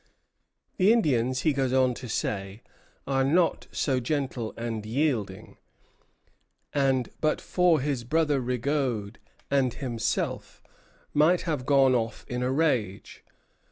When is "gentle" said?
3.99-4.51